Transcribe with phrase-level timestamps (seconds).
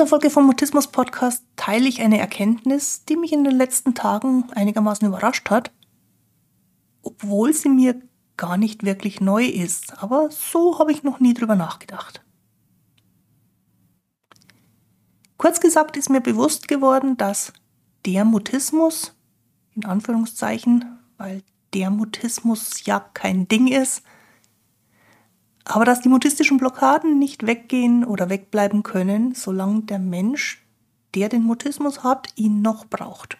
[0.00, 4.50] dieser Folge vom Mutismus Podcast teile ich eine Erkenntnis, die mich in den letzten Tagen
[4.54, 5.72] einigermaßen überrascht hat,
[7.02, 8.00] obwohl sie mir
[8.38, 12.24] gar nicht wirklich neu ist, aber so habe ich noch nie drüber nachgedacht.
[15.36, 17.52] Kurz gesagt ist mir bewusst geworden, dass
[18.06, 19.14] der Mutismus,
[19.74, 21.42] in Anführungszeichen, weil
[21.74, 24.02] der Mutismus ja kein Ding ist,
[25.70, 30.66] aber dass die mutistischen Blockaden nicht weggehen oder wegbleiben können, solange der Mensch,
[31.14, 33.38] der den Mutismus hat, ihn noch braucht.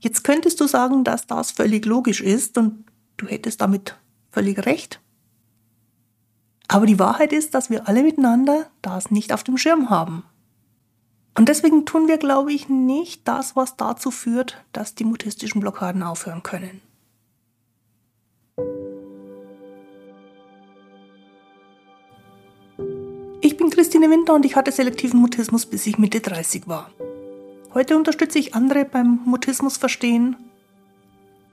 [0.00, 2.84] Jetzt könntest du sagen, dass das völlig logisch ist und
[3.16, 3.96] du hättest damit
[4.30, 5.00] völlig recht.
[6.68, 10.24] Aber die Wahrheit ist, dass wir alle miteinander das nicht auf dem Schirm haben.
[11.38, 16.02] Und deswegen tun wir, glaube ich, nicht das, was dazu führt, dass die mutistischen Blockaden
[16.02, 16.82] aufhören können.
[23.46, 26.90] Ich bin Christine Winter und ich hatte selektiven Mutismus, bis ich Mitte 30 war.
[27.74, 30.34] Heute unterstütze ich andere beim Mutismus verstehen,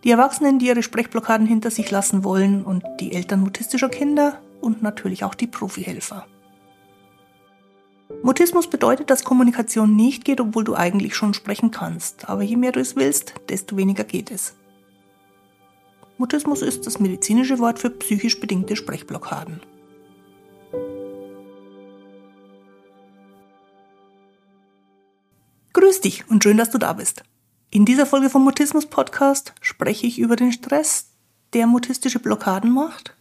[0.03, 4.81] die Erwachsenen, die ihre Sprechblockaden hinter sich lassen wollen und die Eltern mutistischer Kinder und
[4.81, 6.25] natürlich auch die Profihelfer.
[8.23, 12.71] Mutismus bedeutet, dass Kommunikation nicht geht, obwohl du eigentlich schon sprechen kannst, aber je mehr
[12.71, 14.55] du es willst, desto weniger geht es.
[16.17, 19.61] Mutismus ist das medizinische Wort für psychisch bedingte Sprechblockaden.
[25.83, 27.25] Grüß dich und schön, dass du da bist.
[27.69, 31.09] In dieser Folge vom Mutismus Podcast spreche ich über den Stress,
[31.51, 33.17] der mutistische Blockaden macht.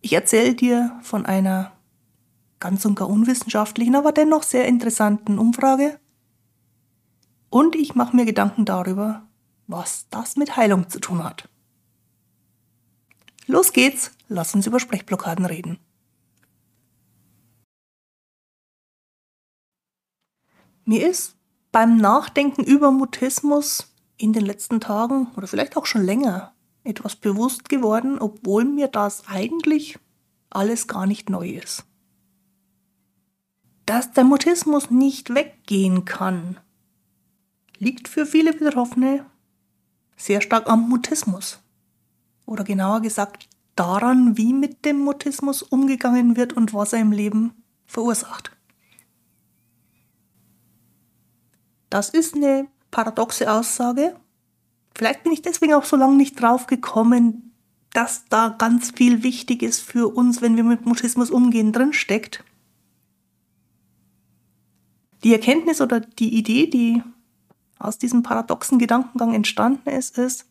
[0.00, 1.72] Ich erzähle dir von einer
[2.60, 5.98] ganz und gar unwissenschaftlichen, aber dennoch sehr interessanten Umfrage.
[7.50, 9.26] Und ich mache mir Gedanken darüber,
[9.66, 11.48] was das mit Heilung zu tun hat.
[13.48, 15.80] Los geht's, lass uns über Sprechblockaden reden.
[20.84, 21.36] Mir ist
[21.70, 26.52] beim Nachdenken über Mutismus in den letzten Tagen oder vielleicht auch schon länger
[26.84, 29.98] etwas bewusst geworden, obwohl mir das eigentlich
[30.50, 31.84] alles gar nicht neu ist.
[33.86, 36.58] Dass der Mutismus nicht weggehen kann,
[37.78, 39.26] liegt für viele Betroffene
[40.16, 41.60] sehr stark am Mutismus.
[42.46, 47.52] Oder genauer gesagt daran, wie mit dem Mutismus umgegangen wird und was er im Leben
[47.86, 48.52] verursacht.
[51.92, 54.16] Das ist eine paradoxe Aussage.
[54.94, 57.52] Vielleicht bin ich deswegen auch so lange nicht drauf gekommen,
[57.92, 62.44] dass da ganz viel Wichtiges für uns, wenn wir mit Mutismus umgehen, drinsteckt.
[65.22, 67.02] Die Erkenntnis oder die Idee, die
[67.78, 70.46] aus diesem paradoxen Gedankengang entstanden ist, ist,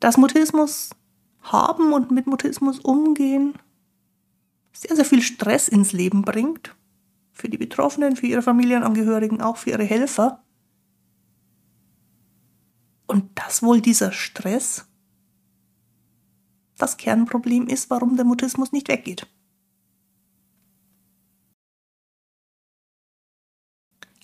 [0.00, 0.90] dass Mutismus
[1.40, 3.54] haben und mit Mutismus umgehen
[4.74, 6.74] sehr, sehr viel Stress ins Leben bringt
[7.38, 10.42] für die Betroffenen, für ihre Familienangehörigen, auch für ihre Helfer.
[13.06, 14.86] Und dass wohl dieser Stress
[16.76, 19.26] das Kernproblem ist, warum der Mutismus nicht weggeht.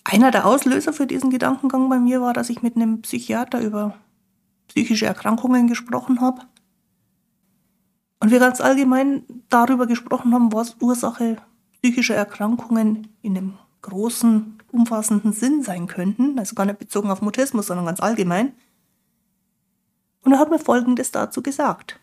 [0.03, 3.97] Einer der Auslöser für diesen Gedankengang bei mir war, dass ich mit einem Psychiater über
[4.67, 6.41] psychische Erkrankungen gesprochen habe.
[8.19, 11.37] Und wir ganz allgemein darüber gesprochen haben, was Ursache
[11.85, 17.67] psychische Erkrankungen in einem großen, umfassenden Sinn sein könnten, also gar nicht bezogen auf Mutismus,
[17.67, 18.53] sondern ganz allgemein.
[20.21, 21.99] Und er hat mir Folgendes dazu gesagt.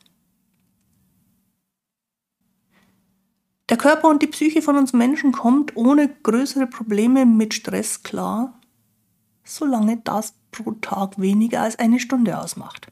[3.70, 8.60] Der Körper und die Psyche von uns Menschen kommt ohne größere Probleme mit Stress klar,
[9.42, 12.86] solange das pro Tag weniger als eine Stunde ausmacht.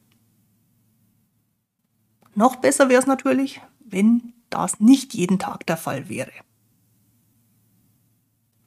[2.34, 6.32] Noch besser wäre es natürlich, wenn das nicht jeden Tag der Fall wäre.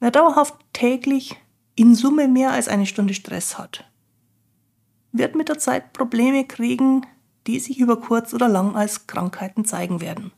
[0.04, 1.34] Wer dauerhaft täglich
[1.76, 3.90] in Summe mehr als eine Stunde Stress hat,
[5.12, 7.06] wird mit der Zeit Probleme kriegen,
[7.46, 10.30] die sich über kurz oder lang als Krankheiten zeigen werden.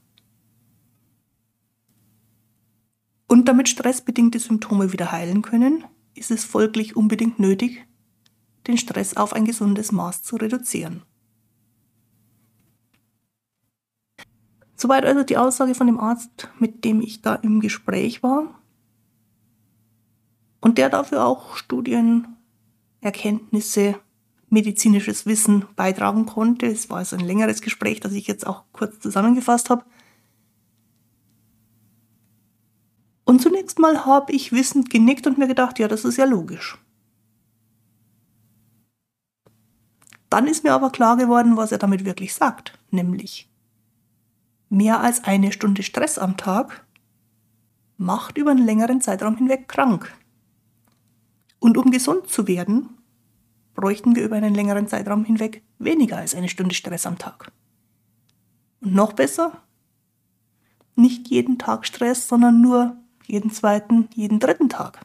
[3.27, 5.83] Und damit stressbedingte Symptome wieder heilen können,
[6.15, 7.85] ist es folglich unbedingt nötig,
[8.69, 11.03] den Stress auf ein gesundes Maß zu reduzieren.
[14.77, 18.63] Soweit also die Aussage von dem Arzt, mit dem ich da im Gespräch war
[20.61, 22.37] und der dafür auch Studien,
[23.01, 23.97] Erkenntnisse,
[24.49, 26.67] medizinisches Wissen beitragen konnte.
[26.67, 29.85] Es war also ein längeres Gespräch, das ich jetzt auch kurz zusammengefasst habe.
[33.25, 36.79] Und zunächst mal habe ich wissend genickt und mir gedacht, ja, das ist ja logisch.
[40.31, 43.51] Dann ist mir aber klar geworden, was er damit wirklich sagt, nämlich
[44.69, 46.85] mehr als eine Stunde Stress am Tag
[47.97, 50.13] macht über einen längeren Zeitraum hinweg krank.
[51.67, 52.97] Und um gesund zu werden,
[53.75, 57.51] bräuchten wir über einen längeren Zeitraum hinweg weniger als eine Stunde Stress am Tag.
[58.81, 59.65] Und noch besser,
[60.95, 62.97] nicht jeden Tag Stress, sondern nur
[63.27, 65.05] jeden zweiten, jeden dritten Tag.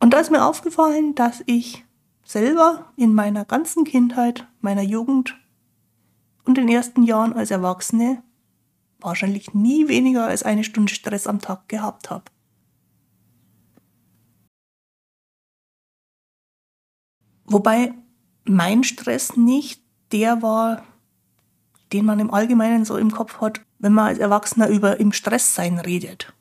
[0.00, 1.84] Und da ist mir aufgefallen, dass ich
[2.24, 5.38] selber in meiner ganzen Kindheit, meiner Jugend
[6.44, 8.24] und den ersten Jahren als Erwachsene
[8.98, 12.24] wahrscheinlich nie weniger als eine Stunde Stress am Tag gehabt habe.
[17.50, 17.92] Wobei
[18.44, 19.82] mein Stress nicht
[20.12, 20.84] der war,
[21.92, 25.78] den man im Allgemeinen so im Kopf hat, wenn man als Erwachsener über im Stresssein
[25.78, 26.32] redet.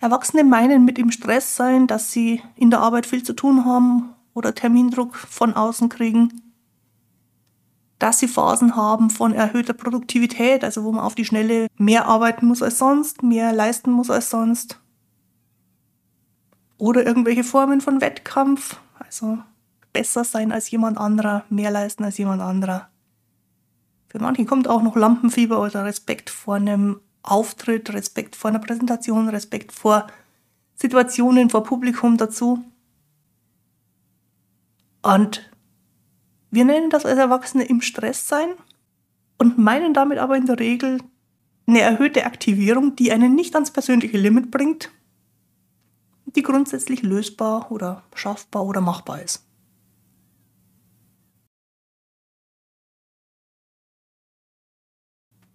[0.00, 4.54] Erwachsene meinen mit im Stresssein, dass sie in der Arbeit viel zu tun haben oder
[4.54, 6.54] Termindruck von außen kriegen,
[7.98, 12.46] dass sie Phasen haben von erhöhter Produktivität, also wo man auf die Schnelle mehr arbeiten
[12.46, 14.80] muss als sonst, mehr leisten muss als sonst.
[16.78, 19.38] Oder irgendwelche Formen von Wettkampf, also
[19.92, 22.88] besser sein als jemand anderer, mehr leisten als jemand anderer.
[24.08, 29.28] Für manche kommt auch noch Lampenfieber oder Respekt vor einem Auftritt, Respekt vor einer Präsentation,
[29.28, 30.06] Respekt vor
[30.76, 32.64] Situationen, vor Publikum dazu.
[35.02, 35.50] Und
[36.50, 38.48] wir nennen das als Erwachsene im Stress sein
[39.36, 41.00] und meinen damit aber in der Regel
[41.66, 44.90] eine erhöhte Aktivierung, die einen nicht ans persönliche Limit bringt,
[46.34, 49.44] die grundsätzlich lösbar oder schaffbar oder machbar ist.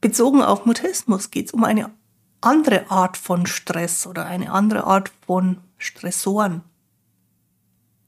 [0.02, 1.90] Bezogen auf Mutismus geht es um eine
[2.42, 6.62] andere Art von Stress oder eine andere Art von Stressoren.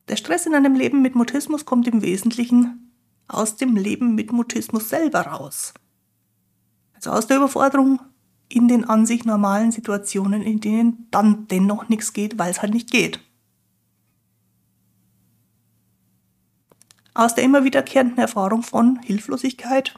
[0.10, 2.92] Der Stress in einem Leben mit Mutismus kommt im Wesentlichen
[3.28, 5.74] aus dem Leben mit Mutismus selber raus.
[6.94, 8.00] Also aus der Überforderung
[8.50, 12.74] in den an sich normalen Situationen, in denen dann dennoch nichts geht, weil es halt
[12.74, 13.20] nicht geht.
[17.14, 19.98] Aus der immer wiederkehrenden Erfahrung von Hilflosigkeit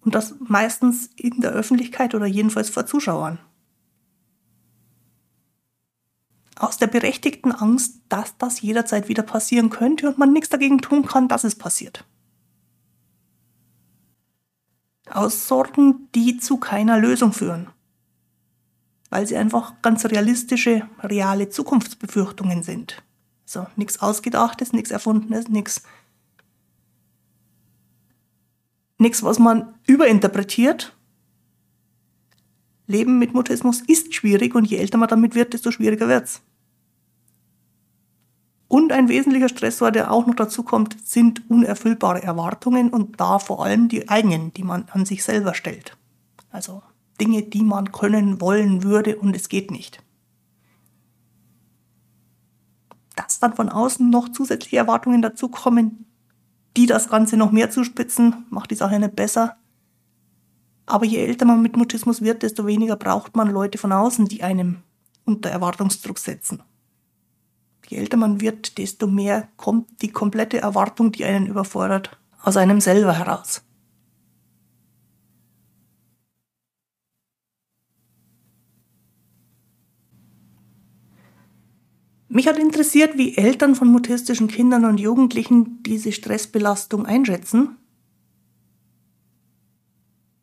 [0.00, 3.38] und das meistens in der Öffentlichkeit oder jedenfalls vor Zuschauern
[6.60, 11.06] aus der berechtigten Angst, dass das jederzeit wieder passieren könnte und man nichts dagegen tun
[11.06, 12.04] kann, dass es passiert.
[15.10, 17.68] Aus Sorgen, die zu keiner Lösung führen,
[19.10, 23.02] weil sie einfach ganz realistische, reale Zukunftsbefürchtungen sind.
[23.46, 25.82] Also nichts Ausgedachtes, nichts Erfundenes, nichts,
[28.98, 30.94] nichts, was man überinterpretiert.
[32.86, 36.42] Leben mit Mutismus ist schwierig und je älter man damit wird, desto schwieriger wird's.
[38.68, 43.64] Und ein wesentlicher Stressor, der auch noch dazu kommt, sind unerfüllbare Erwartungen und da vor
[43.64, 45.96] allem die eigenen, die man an sich selber stellt.
[46.50, 46.82] Also
[47.18, 50.02] Dinge, die man können, wollen würde und es geht nicht.
[53.16, 56.04] Dass dann von außen noch zusätzliche Erwartungen dazukommen,
[56.76, 59.56] die das Ganze noch mehr zuspitzen, macht die Sache nicht besser.
[60.86, 64.42] Aber je älter man mit Mutismus wird, desto weniger braucht man Leute von außen, die
[64.42, 64.82] einem
[65.24, 66.62] unter Erwartungsdruck setzen.
[67.88, 72.80] Je älter man wird, desto mehr kommt die komplette Erwartung, die einen überfordert, aus einem
[72.80, 73.62] selber heraus.
[82.30, 87.78] Mich hat interessiert, wie Eltern von mutistischen Kindern und Jugendlichen diese Stressbelastung einschätzen.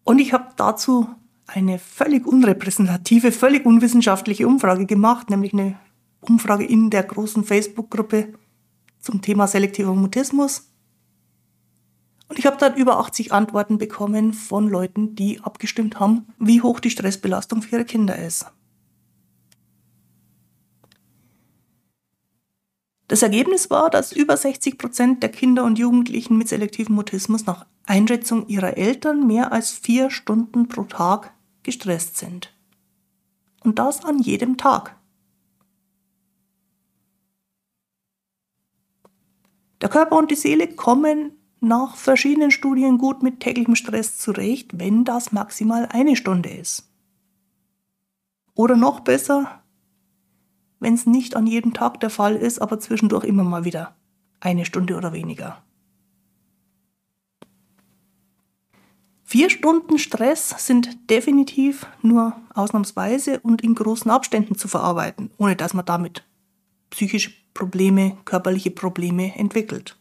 [0.03, 1.07] Und ich habe dazu
[1.45, 5.79] eine völlig unrepräsentative, völlig unwissenschaftliche Umfrage gemacht, nämlich eine
[6.29, 8.33] Umfrage in der großen Facebook-Gruppe
[8.99, 10.69] zum Thema selektiver Mutismus.
[12.27, 16.79] Und ich habe dann über 80 Antworten bekommen von Leuten, die abgestimmt haben, wie hoch
[16.79, 18.47] die Stressbelastung für ihre Kinder ist.
[23.07, 27.67] Das Ergebnis war, dass über 60 Prozent der Kinder und Jugendlichen mit selektivem Mutismus nach
[27.85, 32.51] Einschätzung ihrer Eltern mehr als vier Stunden pro Tag gestresst sind.
[33.63, 34.95] Und das an jedem Tag.
[39.81, 45.03] Der Körper und die Seele kommen nach verschiedenen Studien gut mit täglichem Stress zurecht, wenn
[45.03, 46.89] das maximal eine Stunde ist.
[48.53, 49.63] Oder noch besser,
[50.79, 53.95] wenn es nicht an jedem Tag der Fall ist, aber zwischendurch immer mal wieder
[54.39, 55.61] eine Stunde oder weniger.
[59.23, 65.73] Vier Stunden Stress sind definitiv nur ausnahmsweise und in großen Abständen zu verarbeiten, ohne dass
[65.73, 66.23] man damit
[66.91, 69.97] psychische Probleme, körperliche Probleme entwickelt.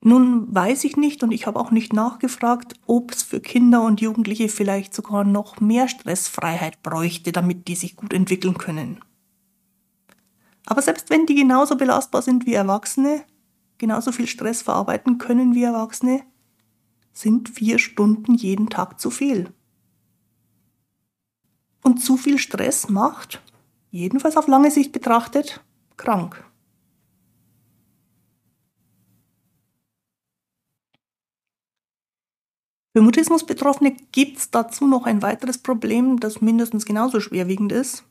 [0.00, 4.00] Nun weiß ich nicht und ich habe auch nicht nachgefragt, ob es für Kinder und
[4.00, 9.00] Jugendliche vielleicht sogar noch mehr Stressfreiheit bräuchte, damit die sich gut entwickeln können.
[10.64, 13.24] Aber selbst wenn die genauso belastbar sind wie Erwachsene,
[13.78, 16.22] genauso viel Stress verarbeiten können wie Erwachsene,
[17.12, 19.55] sind vier Stunden jeden Tag zu viel.
[21.82, 23.42] Und zu viel Stress macht,
[23.90, 25.64] jedenfalls auf lange Sicht betrachtet,
[25.96, 26.44] krank.
[32.96, 38.04] Für Mutismus-Betroffene gibt es dazu noch ein weiteres Problem, das mindestens genauso schwerwiegend ist.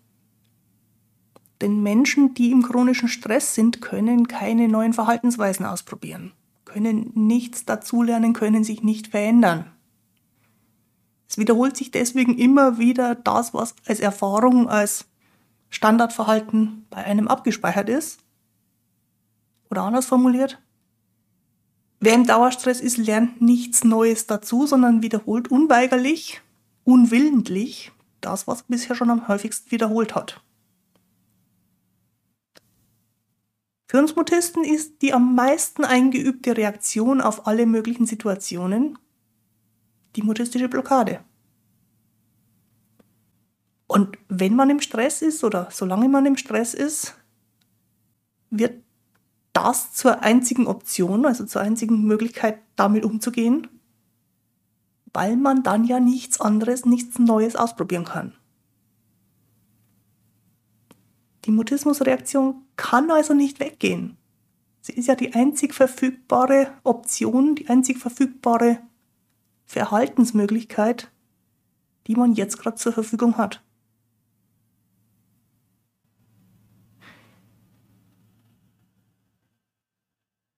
[1.60, 6.34] Denn Menschen, die im chronischen Stress sind, können keine neuen Verhaltensweisen ausprobieren,
[6.66, 9.72] können nichts dazulernen, können sich nicht verändern.
[11.27, 15.05] Es wiederholt sich deswegen immer wieder das, was als Erfahrung, als
[15.70, 18.20] Standardverhalten bei einem abgespeichert ist.
[19.70, 20.60] Oder anders formuliert,
[22.00, 26.41] Wer im Dauerstress ist, lernt nichts Neues dazu, sondern wiederholt unweigerlich,
[26.84, 27.91] unwillentlich
[28.22, 30.39] das, was er bisher schon am häufigsten wiederholt hat.
[33.88, 39.00] Für uns Mutisten ist die am meisten eingeübte Reaktion auf alle möglichen Situationen
[40.16, 41.20] die mutistische Blockade.
[43.88, 47.16] Und wenn man im Stress ist oder solange man im Stress ist,
[48.50, 48.84] wird
[49.54, 53.68] das zur einzigen Option, also zur einzigen Möglichkeit, damit umzugehen,
[55.14, 58.34] weil man dann ja nichts anderes, nichts Neues ausprobieren kann.
[61.46, 64.18] Die Mutismusreaktion kann also nicht weggehen.
[64.82, 68.80] Sie ist ja die einzig verfügbare Option, die einzig verfügbare
[69.66, 71.12] Verhaltensmöglichkeit,
[72.08, 73.62] die man jetzt gerade zur Verfügung hat.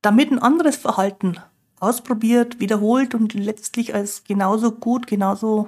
[0.07, 1.35] damit ein anderes Verhalten
[1.81, 5.67] ausprobiert, wiederholt und letztlich als genauso gut, genauso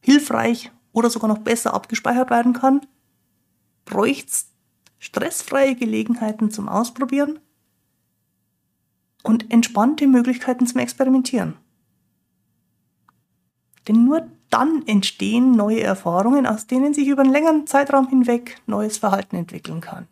[0.00, 2.86] hilfreich oder sogar noch besser abgespeichert werden kann,
[3.84, 4.52] bräuchte es
[5.00, 7.40] stressfreie Gelegenheiten zum Ausprobieren
[9.24, 11.56] und entspannte Möglichkeiten zum Experimentieren.
[13.88, 18.98] Denn nur dann entstehen neue Erfahrungen, aus denen sich über einen längeren Zeitraum hinweg neues
[18.98, 20.08] Verhalten entwickeln kann.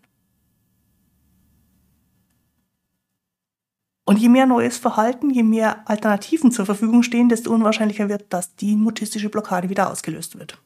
[4.05, 8.57] Und je mehr neues Verhalten, je mehr Alternativen zur Verfügung stehen, desto unwahrscheinlicher wird, dass
[8.57, 10.59] die mutistische Blockade wieder ausgelöst wird.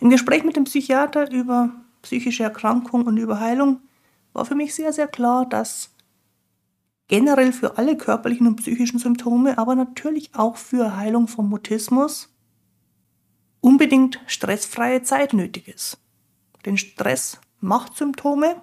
[0.00, 1.70] Im Gespräch mit dem Psychiater über
[2.02, 3.80] psychische Erkrankung und über Heilung
[4.32, 5.94] war für mich sehr, sehr klar, dass
[7.08, 12.34] generell für alle körperlichen und psychischen Symptome, aber natürlich auch für Heilung vom Mutismus
[13.60, 15.98] unbedingt stressfreie Zeit nötig ist.
[16.64, 18.62] Den Stress macht Symptome,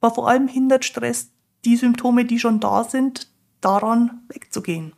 [0.00, 1.30] aber vor allem hindert Stress
[1.64, 4.92] die Symptome, die schon da sind, daran wegzugehen.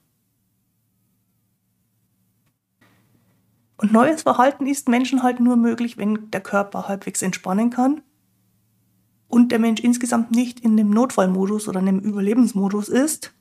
[3.77, 8.03] Und neues Verhalten ist Menschen halt nur möglich, wenn der Körper halbwegs entspannen kann
[9.29, 13.35] und der Mensch insgesamt nicht in dem Notfallmodus oder in dem Überlebensmodus ist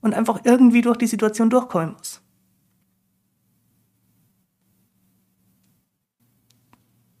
[0.00, 2.20] und einfach irgendwie durch die Situation durchkommen muss.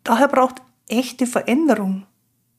[0.04, 2.06] Daher braucht echte Veränderung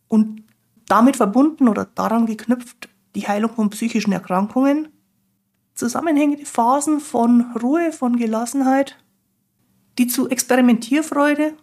[0.09, 0.43] und
[0.87, 4.89] damit verbunden oder daran geknüpft die Heilung von psychischen Erkrankungen,
[5.73, 8.97] zusammenhängende Phasen von Ruhe, von Gelassenheit,
[9.97, 11.53] die zu Experimentierfreude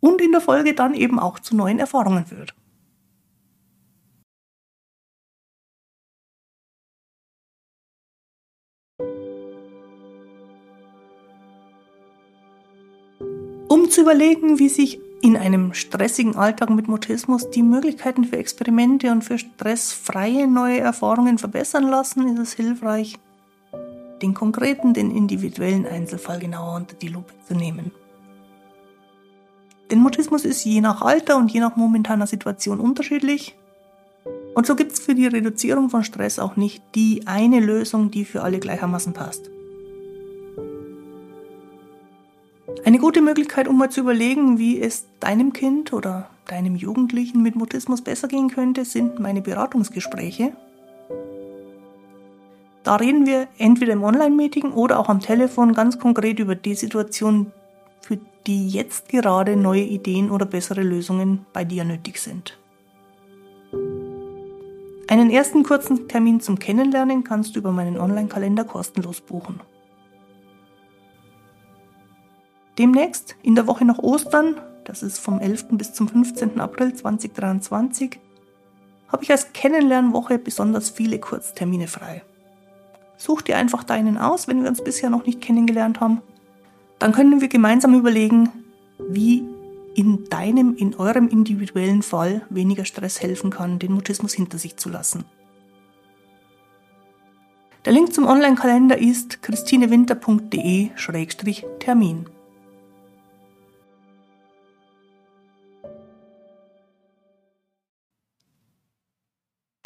[0.00, 2.57] und in der Folge dann eben auch zu neuen Erfahrungen führt.
[13.68, 19.10] Um zu überlegen, wie sich in einem stressigen Alltag mit Mutismus die Möglichkeiten für Experimente
[19.10, 23.16] und für stressfreie neue Erfahrungen verbessern lassen, ist es hilfreich,
[24.22, 27.90] den konkreten, den individuellen Einzelfall genauer unter die Lupe zu nehmen.
[29.90, 33.56] Denn Mutismus ist je nach Alter und je nach momentaner Situation unterschiedlich.
[34.54, 38.24] Und so gibt es für die Reduzierung von Stress auch nicht die eine Lösung, die
[38.24, 39.50] für alle gleichermaßen passt.
[42.88, 47.54] Eine gute Möglichkeit, um mal zu überlegen, wie es deinem Kind oder deinem Jugendlichen mit
[47.54, 50.54] Mutismus besser gehen könnte, sind meine Beratungsgespräche.
[52.84, 57.52] Da reden wir entweder im Online-Meeting oder auch am Telefon ganz konkret über die Situation,
[58.00, 62.58] für die jetzt gerade neue Ideen oder bessere Lösungen bei dir nötig sind.
[65.08, 69.60] Einen ersten kurzen Termin zum Kennenlernen kannst du über meinen Online-Kalender kostenlos buchen.
[72.78, 74.54] Demnächst, in der Woche nach Ostern,
[74.84, 75.66] das ist vom 11.
[75.72, 76.60] bis zum 15.
[76.60, 78.20] April 2023,
[79.08, 82.22] habe ich als Kennenlernwoche besonders viele Kurztermine frei.
[83.16, 86.22] Such dir einfach deinen aus, wenn wir uns bisher noch nicht kennengelernt haben.
[87.00, 88.52] Dann können wir gemeinsam überlegen,
[89.08, 89.44] wie
[89.96, 94.88] in deinem, in eurem individuellen Fall weniger Stress helfen kann, den Mutismus hinter sich zu
[94.88, 95.24] lassen.
[97.84, 102.37] Der Link zum Online-Kalender ist christinewinter.de-termin.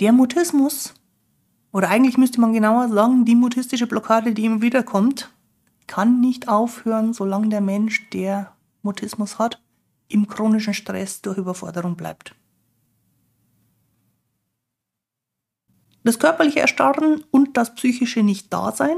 [0.02, 0.94] Der Mutismus,
[1.72, 5.30] oder eigentlich müsste man genauer sagen, die mutistische Blockade, die immer wieder kommt,
[5.86, 9.62] kann nicht aufhören, solange der Mensch, der Mutismus hat,
[10.08, 12.34] im chronischen Stress durch Überforderung bleibt.
[16.02, 18.96] Das körperliche Erstarren und das psychische Nicht-Dasein,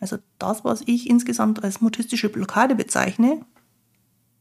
[0.00, 3.46] also das, was ich insgesamt als mutistische Blockade bezeichne,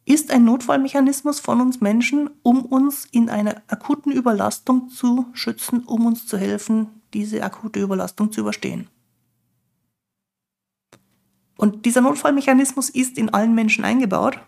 [0.09, 6.07] ist ein Notfallmechanismus von uns Menschen, um uns in einer akuten Überlastung zu schützen, um
[6.07, 8.87] uns zu helfen, diese akute Überlastung zu überstehen.
[11.57, 14.39] Und dieser Notfallmechanismus ist in allen Menschen eingebaut.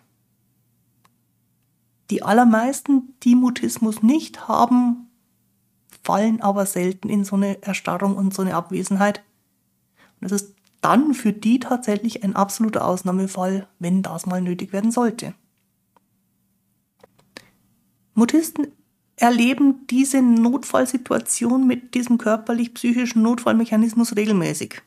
[2.09, 5.11] Die allermeisten, die Mutismus nicht haben,
[6.01, 9.21] fallen aber selten in so eine Erstarrung und so eine Abwesenheit.
[10.19, 14.89] Und das ist dann für die tatsächlich ein absoluter Ausnahmefall, wenn das mal nötig werden
[14.89, 15.35] sollte.
[18.13, 18.67] Mutisten
[19.15, 24.81] erleben diese Notfallsituation mit diesem körperlich-psychischen Notfallmechanismus regelmäßig.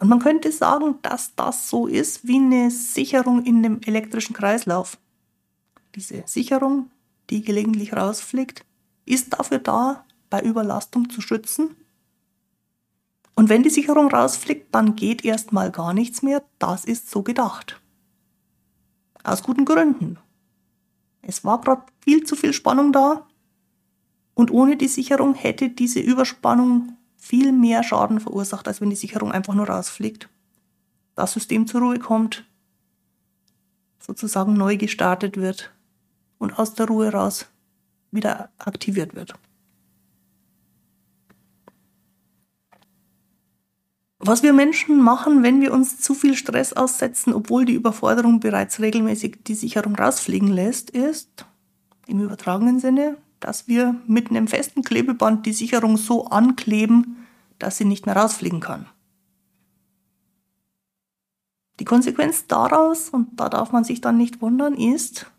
[0.00, 4.98] Und man könnte sagen, dass das so ist wie eine Sicherung in dem elektrischen Kreislauf.
[5.94, 6.90] Diese Sicherung,
[7.30, 8.64] die gelegentlich rausfliegt,
[9.04, 11.74] ist dafür da, bei Überlastung zu schützen.
[13.34, 16.42] Und wenn die Sicherung rausfliegt, dann geht erstmal gar nichts mehr.
[16.58, 17.80] Das ist so gedacht.
[19.24, 20.18] Aus guten Gründen.
[21.22, 23.26] Es war gerade viel zu viel Spannung da.
[24.34, 29.32] Und ohne die Sicherung hätte diese Überspannung viel mehr Schaden verursacht, als wenn die Sicherung
[29.32, 30.28] einfach nur rausfliegt.
[31.14, 32.44] Das System zur Ruhe kommt,
[33.98, 35.72] sozusagen neu gestartet wird
[36.38, 37.46] und aus der Ruhe raus
[38.12, 39.34] wieder aktiviert wird.
[44.28, 48.78] Was wir Menschen machen, wenn wir uns zu viel Stress aussetzen, obwohl die Überforderung bereits
[48.78, 51.46] regelmäßig die Sicherung rausfliegen lässt, ist
[52.06, 57.26] im übertragenen Sinne, dass wir mit einem festen Klebeband die Sicherung so ankleben,
[57.58, 58.84] dass sie nicht mehr rausfliegen kann.
[61.80, 65.32] Die Konsequenz daraus, und da darf man sich dann nicht wundern, ist,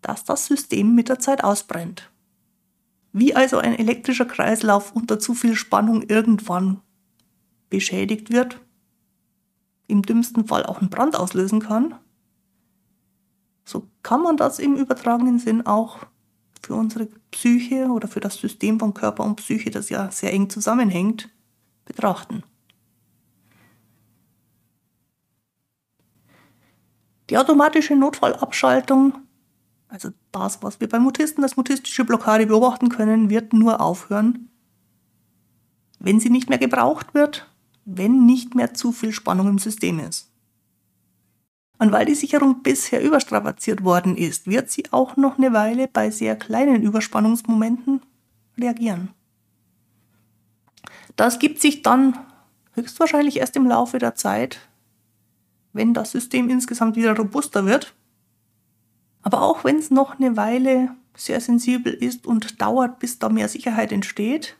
[0.00, 2.10] dass das System mit der Zeit ausbrennt.
[3.12, 6.80] Wie also ein elektrischer Kreislauf unter zu viel Spannung irgendwann
[7.70, 8.60] beschädigt wird,
[9.86, 11.94] im dümmsten Fall auch einen Brand auslösen kann,
[13.64, 15.98] so kann man das im übertragenen Sinn auch
[16.62, 20.48] für unsere Psyche oder für das System von Körper und Psyche, das ja sehr eng
[20.48, 21.28] zusammenhängt,
[21.84, 22.42] betrachten.
[27.28, 29.18] Die automatische Notfallabschaltung,
[29.88, 34.48] also das, was wir bei Mutisten als mutistische Blockade beobachten können, wird nur aufhören,
[35.98, 37.50] wenn sie nicht mehr gebraucht wird
[37.90, 40.30] wenn nicht mehr zu viel Spannung im System ist.
[41.78, 46.10] Und weil die Sicherung bisher überstrapaziert worden ist, wird sie auch noch eine Weile bei
[46.10, 48.02] sehr kleinen Überspannungsmomenten
[48.58, 49.10] reagieren.
[51.16, 52.18] Das gibt sich dann
[52.74, 54.60] höchstwahrscheinlich erst im Laufe der Zeit,
[55.72, 57.94] wenn das System insgesamt wieder robuster wird.
[59.22, 63.48] Aber auch wenn es noch eine Weile sehr sensibel ist und dauert, bis da mehr
[63.48, 64.56] Sicherheit entsteht,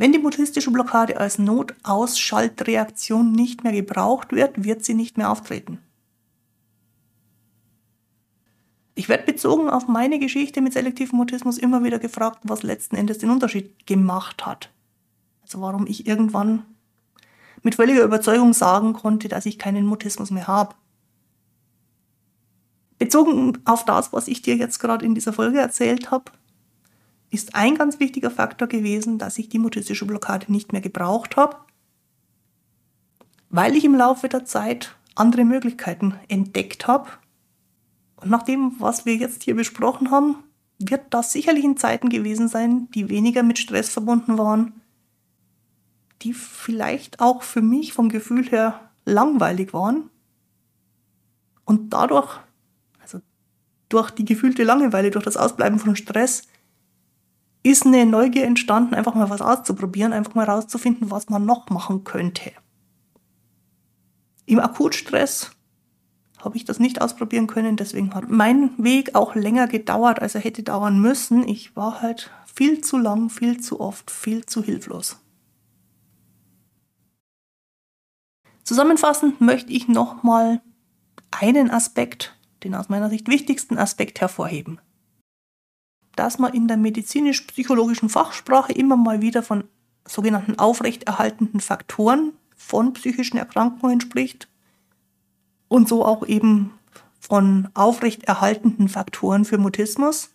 [0.00, 5.78] wenn die mutistische Blockade als Notausschaltreaktion nicht mehr gebraucht wird, wird sie nicht mehr auftreten.
[8.94, 13.18] Ich werde bezogen auf meine Geschichte mit selektivem Mutismus immer wieder gefragt, was letzten Endes
[13.18, 14.70] den Unterschied gemacht hat.
[15.42, 16.64] Also warum ich irgendwann
[17.62, 20.76] mit völliger Überzeugung sagen konnte, dass ich keinen Mutismus mehr habe.
[22.98, 26.32] Bezogen auf das, was ich dir jetzt gerade in dieser Folge erzählt habe,
[27.30, 31.56] ist ein ganz wichtiger Faktor gewesen, dass ich die mutistische Blockade nicht mehr gebraucht habe,
[33.48, 37.10] weil ich im Laufe der Zeit andere Möglichkeiten entdeckt habe.
[38.16, 40.36] Und nach dem, was wir jetzt hier besprochen haben,
[40.78, 44.72] wird das sicherlich in Zeiten gewesen sein, die weniger mit Stress verbunden waren,
[46.22, 50.10] die vielleicht auch für mich vom Gefühl her langweilig waren.
[51.64, 52.40] Und dadurch,
[53.00, 53.20] also
[53.88, 56.42] durch die gefühlte Langeweile, durch das Ausbleiben von Stress,
[57.62, 62.04] ist eine Neugier entstanden, einfach mal was auszuprobieren, einfach mal rauszufinden, was man noch machen
[62.04, 62.52] könnte.
[64.46, 65.50] Im Akutstress
[66.44, 67.76] habe ich das nicht ausprobieren können.
[67.76, 71.46] Deswegen hat mein Weg auch länger gedauert, als er hätte dauern müssen.
[71.46, 75.18] Ich war halt viel zu lang, viel zu oft, viel zu hilflos.
[78.64, 80.62] Zusammenfassend möchte ich nochmal
[81.30, 84.80] einen Aspekt, den aus meiner Sicht wichtigsten Aspekt hervorheben.
[86.20, 89.64] Dass man in der medizinisch-psychologischen Fachsprache immer mal wieder von
[90.06, 94.46] sogenannten aufrechterhaltenden Faktoren von psychischen Erkrankungen spricht
[95.68, 96.74] und so auch eben
[97.20, 100.28] von aufrechterhaltenden Faktoren für Mutismus.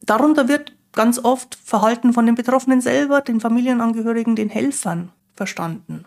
[0.00, 6.06] Darunter wird ganz oft Verhalten von den Betroffenen selber, den Familienangehörigen, den Helfern verstanden.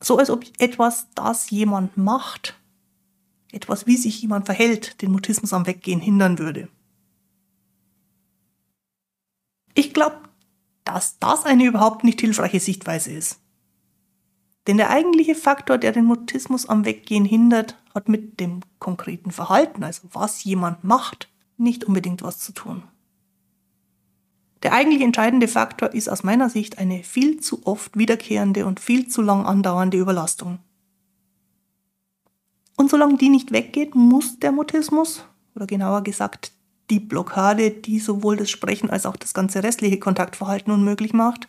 [0.00, 2.57] So als ob etwas, das jemand macht,
[3.52, 6.68] etwas, wie sich jemand verhält, den Mutismus am Weggehen hindern würde.
[9.74, 10.16] Ich glaube,
[10.84, 13.40] dass das eine überhaupt nicht hilfreiche Sichtweise ist.
[14.66, 19.82] Denn der eigentliche Faktor, der den Mutismus am Weggehen hindert, hat mit dem konkreten Verhalten,
[19.82, 22.82] also was jemand macht, nicht unbedingt was zu tun.
[24.62, 29.08] Der eigentlich entscheidende Faktor ist aus meiner Sicht eine viel zu oft wiederkehrende und viel
[29.08, 30.58] zu lang andauernde Überlastung.
[32.78, 35.24] Und solange die nicht weggeht, muss der Mutismus,
[35.56, 36.52] oder genauer gesagt
[36.90, 41.48] die Blockade, die sowohl das Sprechen als auch das ganze restliche Kontaktverhalten unmöglich macht,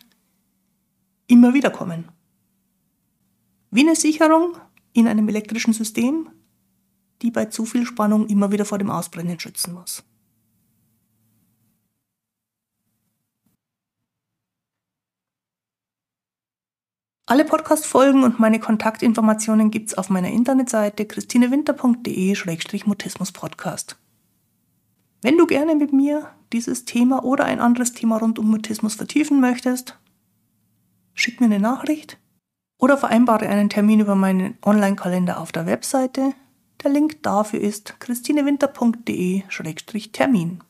[1.28, 2.08] immer wieder kommen.
[3.70, 4.56] Wie eine Sicherung
[4.92, 6.28] in einem elektrischen System,
[7.22, 10.02] die bei zu viel Spannung immer wieder vor dem Ausbrennen schützen muss.
[17.30, 23.96] Alle Podcast-Folgen und meine Kontaktinformationen gibt's auf meiner Internetseite christinewinter.de-mutismus-podcast.
[25.22, 29.40] Wenn du gerne mit mir dieses Thema oder ein anderes Thema rund um Mutismus vertiefen
[29.40, 29.96] möchtest,
[31.14, 32.18] schick mir eine Nachricht
[32.80, 36.34] oder vereinbare einen Termin über meinen Online-Kalender auf der Webseite.
[36.82, 40.64] Der Link dafür ist christinewinter.de-termin.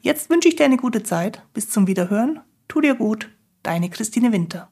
[0.00, 1.42] Jetzt wünsche ich dir eine gute Zeit.
[1.52, 2.40] Bis zum Wiederhören.
[2.68, 3.28] Tu dir gut.
[3.62, 4.71] Deine Christine Winter.